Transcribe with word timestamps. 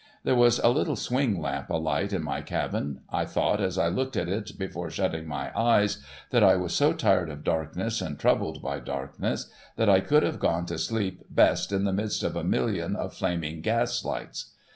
There 0.23 0.33
was 0.33 0.57
a 0.57 0.69
little 0.69 0.95
swing 0.95 1.39
lamp 1.39 1.69
alight 1.69 2.11
in 2.11 2.23
my 2.23 2.41
cabin. 2.41 3.01
I 3.11 3.23
thought, 3.23 3.61
as 3.61 3.77
I 3.77 3.87
looked 3.87 4.17
at 4.17 4.27
it 4.27 4.57
before 4.57 4.89
shutting 4.89 5.27
my 5.27 5.55
eyes, 5.55 5.99
that 6.31 6.43
I 6.43 6.55
was 6.55 6.73
so 6.73 6.91
tired 6.91 7.29
of 7.29 7.43
darkness, 7.43 8.01
and 8.01 8.17
troubled 8.17 8.63
by 8.63 8.79
darkness, 8.79 9.51
that 9.75 9.89
I 9.91 9.99
could 9.99 10.23
have 10.23 10.39
gone 10.39 10.65
to 10.65 10.79
sleep 10.79 11.21
best 11.29 11.71
in 11.71 11.83
the 11.83 11.93
midst 11.93 12.23
of 12.23 12.35
a 12.35 12.43
million 12.43 12.95
of 12.95 13.13
flaming 13.13 13.61
gas 13.61 14.03
lights. 14.03 14.55